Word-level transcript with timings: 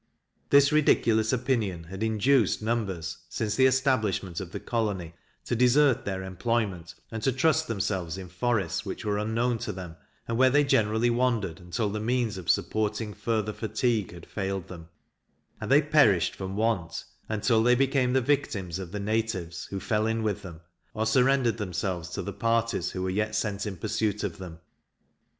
This 0.49 0.71
ridiculous 0.71 1.31
opinion 1.31 1.83
had 1.83 2.01
induced 2.01 2.59
numbers, 2.59 3.19
since 3.29 3.53
the 3.55 3.67
establishment 3.67 4.39
of 4.39 4.51
the 4.51 4.59
colony, 4.59 5.13
to 5.45 5.55
desert 5.55 6.05
their 6.05 6.23
employment, 6.23 6.95
and 7.11 7.21
to 7.21 7.31
trust 7.31 7.67
themselves 7.67 8.17
in 8.17 8.27
forests 8.27 8.83
which 8.83 9.05
were 9.05 9.19
unknown 9.19 9.59
to 9.59 9.71
them, 9.71 9.95
and 10.27 10.39
where 10.39 10.49
they 10.49 10.63
generally 10.63 11.11
wandered 11.11 11.59
until 11.59 11.87
the 11.87 11.99
means 11.99 12.39
of 12.39 12.49
supporting 12.49 13.13
further 13.13 13.53
fatigue 13.53 14.11
had 14.11 14.25
failed 14.25 14.69
them, 14.69 14.89
and 15.61 15.69
they 15.69 15.83
perished 15.83 16.33
from 16.35 16.55
want 16.57 17.05
until 17.29 17.61
they 17.61 17.75
became 17.75 18.13
the 18.13 18.21
victims 18.21 18.79
of 18.79 18.91
the 18.91 18.99
natives 18.99 19.65
who 19.65 19.79
fell 19.79 20.07
in 20.07 20.23
with 20.23 20.41
them 20.41 20.61
or 20.95 21.05
surrendered 21.05 21.57
themselves 21.57 22.09
to 22.09 22.23
the 22.23 22.33
parties 22.33 22.89
who 22.89 23.03
were 23.03 23.33
sent 23.33 23.67
in 23.67 23.77
pursuit 23.77 24.23
of 24.23 24.39
them. 24.39 24.57